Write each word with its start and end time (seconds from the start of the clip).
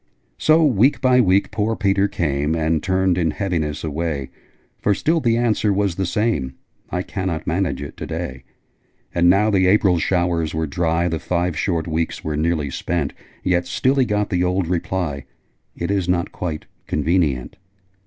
So, 0.39 0.65
week 0.65 0.99
by 0.99 1.21
week, 1.21 1.51
poor 1.51 1.75
Peter 1.75 2.07
came 2.07 2.55
And 2.55 2.81
turned 2.81 3.19
in 3.19 3.29
heaviness 3.29 3.83
away; 3.83 4.31
For 4.79 4.95
still 4.95 5.19
the 5.19 5.37
answer 5.37 5.71
was 5.71 5.93
the 5.93 6.07
same, 6.07 6.55
'I 6.89 7.03
cannot 7.03 7.45
manage 7.45 7.83
it 7.83 7.97
to 7.97 8.07
day.' 8.07 8.43
And 9.13 9.29
now 9.29 9.51
the 9.51 9.67
April 9.67 9.99
showers 9.99 10.55
were 10.55 10.65
dry 10.65 11.07
The 11.07 11.19
five 11.19 11.55
short 11.55 11.87
weeks 11.87 12.23
were 12.23 12.35
nearly 12.35 12.71
spent 12.71 13.13
Yet 13.43 13.67
still 13.67 13.93
he 13.93 14.05
got 14.05 14.31
the 14.31 14.43
old 14.43 14.65
reply, 14.65 15.25
'It 15.75 15.91
is 15.91 16.09
not 16.09 16.31
quite 16.31 16.65
convenient!' 16.87 17.57